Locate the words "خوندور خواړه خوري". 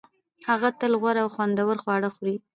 1.35-2.35